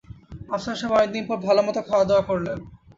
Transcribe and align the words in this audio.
আফসার 0.49 0.75
সাহেব 0.79 0.91
অনেক 0.97 1.09
দিন 1.15 1.23
পর 1.29 1.37
ভালোমতো 1.47 1.79
খাওয়াদাওয়া 1.87 2.23
করলেন। 2.29 2.57